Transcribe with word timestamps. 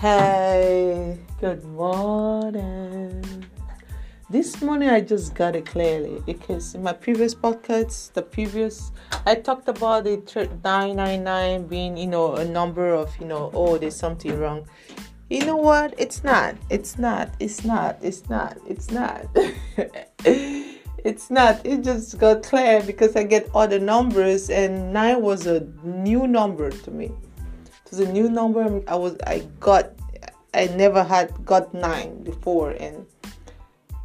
Hey, 0.00 1.18
good 1.42 1.62
morning. 1.62 3.44
This 4.30 4.62
morning 4.62 4.88
I 4.88 5.02
just 5.02 5.34
got 5.34 5.54
it 5.54 5.66
clearly 5.66 6.22
because 6.24 6.74
in 6.74 6.82
my 6.82 6.94
previous 6.94 7.34
podcast, 7.34 8.14
the 8.14 8.22
previous, 8.22 8.92
I 9.26 9.34
talked 9.34 9.68
about 9.68 10.04
the 10.04 10.16
999 10.64 11.66
being, 11.66 11.98
you 11.98 12.06
know, 12.06 12.36
a 12.36 12.46
number 12.46 12.94
of, 12.94 13.14
you 13.20 13.26
know, 13.26 13.50
oh, 13.52 13.76
there's 13.76 13.94
something 13.94 14.38
wrong. 14.38 14.66
You 15.28 15.44
know 15.44 15.56
what? 15.56 15.92
It's 15.98 16.24
not. 16.24 16.56
It's 16.70 16.96
not. 16.98 17.34
It's 17.38 17.62
not. 17.66 17.98
It's 18.00 18.26
not. 18.30 18.56
It's 18.66 18.90
not. 18.90 19.26
it's 20.24 21.30
not. 21.30 21.60
It 21.66 21.84
just 21.84 22.16
got 22.16 22.42
clear 22.42 22.82
because 22.82 23.16
I 23.16 23.24
get 23.24 23.50
all 23.52 23.68
the 23.68 23.78
numbers 23.78 24.48
and 24.48 24.94
nine 24.94 25.20
was 25.20 25.46
a 25.46 25.60
new 25.84 26.26
number 26.26 26.70
to 26.70 26.90
me 26.90 27.10
was 27.90 28.00
a 28.00 28.12
new 28.12 28.28
number. 28.28 28.82
I 28.86 28.94
was 28.94 29.16
I 29.26 29.40
got 29.58 29.90
I 30.54 30.66
never 30.68 31.02
had 31.02 31.44
got 31.44 31.74
nine 31.74 32.22
before, 32.22 32.70
and 32.70 33.06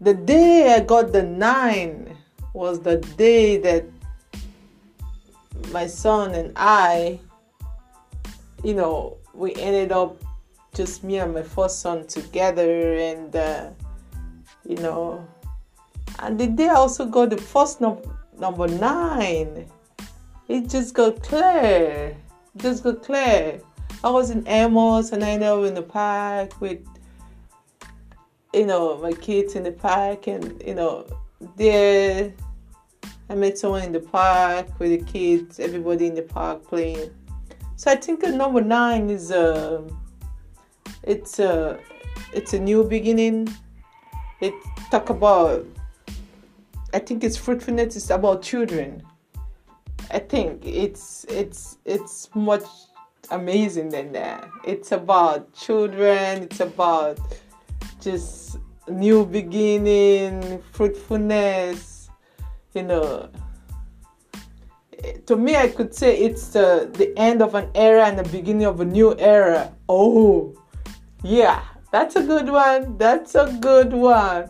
the 0.00 0.14
day 0.14 0.74
I 0.74 0.80
got 0.80 1.12
the 1.12 1.22
nine 1.22 2.16
was 2.54 2.80
the 2.80 2.96
day 3.16 3.56
that 3.58 3.84
my 5.72 5.86
son 5.86 6.34
and 6.34 6.52
I, 6.56 7.20
you 8.64 8.74
know, 8.74 9.16
we 9.34 9.54
ended 9.56 9.92
up 9.92 10.16
just 10.74 11.02
me 11.02 11.18
and 11.18 11.34
my 11.34 11.42
first 11.42 11.80
son 11.80 12.06
together, 12.06 12.94
and 12.94 13.34
uh, 13.34 13.70
you 14.64 14.76
know, 14.76 15.26
and 16.20 16.38
the 16.38 16.46
day 16.46 16.68
I 16.68 16.74
also 16.74 17.06
got 17.06 17.30
the 17.30 17.38
first 17.38 17.80
num- 17.80 18.02
number 18.38 18.68
nine, 18.68 19.66
it 20.48 20.68
just 20.68 20.94
got 20.94 21.22
clear, 21.22 22.16
just 22.56 22.82
got 22.82 23.02
clear. 23.02 23.60
I 24.02 24.10
was 24.10 24.30
in 24.30 24.46
Amos 24.46 25.12
and 25.12 25.24
I 25.24 25.36
know 25.36 25.64
in 25.64 25.74
the 25.74 25.82
park 25.82 26.60
with 26.60 26.86
you 28.54 28.66
know 28.66 28.98
my 28.98 29.12
kids 29.12 29.54
in 29.54 29.64
the 29.64 29.72
park 29.72 30.26
and 30.26 30.62
you 30.66 30.74
know 30.74 31.06
there 31.56 32.32
I 33.30 33.34
met 33.34 33.58
someone 33.58 33.82
in 33.82 33.92
the 33.92 34.00
park 34.00 34.66
with 34.78 34.90
the 34.90 35.12
kids, 35.12 35.60
everybody 35.60 36.06
in 36.06 36.14
the 36.14 36.22
park 36.22 36.64
playing. 36.66 37.10
So 37.76 37.90
I 37.90 37.96
think 37.96 38.22
number 38.22 38.62
nine 38.62 39.10
is 39.10 39.30
a 39.30 39.84
it's 41.02 41.38
a 41.38 41.78
it's 42.32 42.54
a 42.54 42.58
new 42.58 42.84
beginning. 42.84 43.48
It 44.40 44.54
talk 44.90 45.10
about 45.10 45.66
I 46.94 46.98
think 47.00 47.22
it's 47.22 47.36
fruitfulness 47.36 47.96
It's 47.96 48.10
about 48.10 48.42
children. 48.42 49.02
I 50.10 50.18
think 50.18 50.64
it's 50.64 51.26
it's 51.28 51.78
it's 51.84 52.30
much 52.34 52.64
amazing 53.30 53.90
than 53.90 54.12
that. 54.12 54.48
It's 54.64 54.92
about 54.92 55.52
children, 55.52 56.44
it's 56.44 56.60
about 56.60 57.18
just 58.00 58.58
new 58.88 59.26
beginning, 59.26 60.62
fruitfulness, 60.72 62.08
you 62.72 62.84
know. 62.84 63.28
Eh, 65.04 65.18
to 65.26 65.36
me, 65.36 65.56
I 65.56 65.68
could 65.68 65.94
say 65.94 66.16
it's 66.16 66.48
the, 66.48 66.88
the 66.94 67.12
end 67.18 67.42
of 67.42 67.54
an 67.54 67.68
era 67.74 68.06
and 68.06 68.18
the 68.18 68.28
beginning 68.30 68.66
of 68.66 68.80
a 68.80 68.86
new 68.86 69.14
era. 69.18 69.74
Oh, 69.90 70.54
yeah, 71.22 71.62
that's 71.92 72.16
a 72.16 72.22
good 72.22 72.48
one. 72.48 72.96
That's 72.96 73.34
a 73.34 73.54
good 73.60 73.92
one 73.92 74.48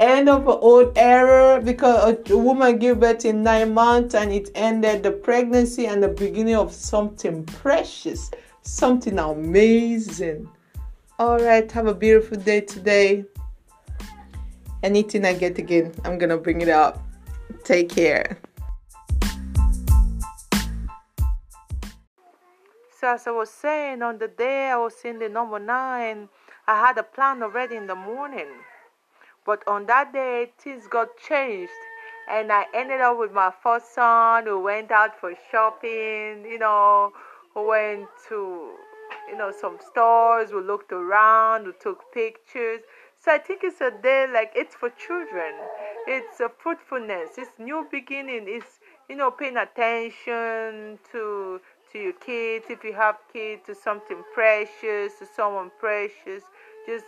end 0.00 0.28
of 0.28 0.42
an 0.42 0.58
old 0.60 0.96
era 0.96 1.60
because 1.62 2.18
a 2.30 2.36
woman 2.36 2.78
gave 2.78 3.00
birth 3.00 3.24
in 3.24 3.42
nine 3.42 3.74
months 3.74 4.14
and 4.14 4.32
it 4.32 4.50
ended 4.54 5.02
the 5.02 5.10
pregnancy 5.10 5.86
and 5.86 6.02
the 6.02 6.08
beginning 6.08 6.56
of 6.56 6.72
something 6.72 7.44
precious, 7.44 8.30
something 8.62 9.18
amazing. 9.18 10.48
All 11.18 11.38
right, 11.38 11.70
have 11.72 11.86
a 11.86 11.94
beautiful 11.94 12.38
day 12.38 12.60
today. 12.60 13.24
Anything 14.82 15.24
I 15.24 15.34
get 15.34 15.58
again, 15.58 15.92
I'm 16.04 16.18
gonna 16.18 16.38
bring 16.38 16.60
it 16.60 16.68
up. 16.68 17.02
Take 17.64 17.90
care. 17.90 18.38
So 22.98 23.08
as 23.08 23.26
I 23.26 23.30
was 23.30 23.50
saying, 23.50 24.00
on 24.00 24.18
the 24.18 24.28
day 24.28 24.70
I 24.70 24.76
was 24.78 24.94
in 25.04 25.18
the 25.18 25.28
number 25.28 25.58
nine, 25.58 26.28
I 26.66 26.80
had 26.80 26.96
a 26.96 27.02
plan 27.02 27.42
already 27.42 27.76
in 27.76 27.86
the 27.86 27.94
morning. 27.94 28.48
But 29.46 29.62
on 29.68 29.86
that 29.86 30.12
day, 30.12 30.50
things 30.58 30.88
got 30.88 31.16
changed. 31.16 31.72
And 32.28 32.52
I 32.52 32.66
ended 32.74 33.00
up 33.00 33.18
with 33.18 33.32
my 33.32 33.52
first 33.62 33.94
son 33.94 34.46
who 34.46 34.60
went 34.60 34.90
out 34.90 35.18
for 35.20 35.32
shopping, 35.50 36.44
you 36.44 36.58
know, 36.58 37.12
who 37.54 37.68
went 37.68 38.08
to, 38.28 38.72
you 39.28 39.36
know, 39.36 39.52
some 39.52 39.78
stores, 39.90 40.50
who 40.50 40.60
looked 40.60 40.90
around, 40.92 41.66
who 41.66 41.72
took 41.80 42.12
pictures. 42.12 42.80
So 43.18 43.32
I 43.32 43.38
think 43.38 43.62
it's 43.62 43.80
a 43.80 43.92
day 43.92 44.26
like 44.32 44.52
it's 44.54 44.74
for 44.74 44.90
children. 44.90 45.54
It's 46.06 46.40
a 46.40 46.48
fruitfulness. 46.48 47.30
It's 47.38 47.50
new 47.58 47.86
beginning. 47.90 48.44
It's 48.48 48.80
you 49.08 49.16
know 49.16 49.30
paying 49.30 49.56
attention 49.56 50.98
to 51.12 51.60
to 51.92 51.98
your 51.98 52.12
kids 52.14 52.66
if 52.68 52.84
you 52.84 52.92
have 52.92 53.16
kids 53.32 53.62
to 53.66 53.74
something 53.74 54.22
precious 54.34 55.18
to 55.18 55.26
someone 55.34 55.70
precious. 55.80 56.42
Just 56.86 57.06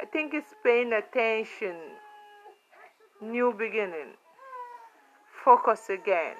I 0.00 0.06
think 0.06 0.32
it's 0.32 0.54
paying 0.64 0.94
attention. 0.94 1.76
New 3.20 3.52
beginning. 3.52 4.16
Focus 5.44 5.90
again. 5.90 6.36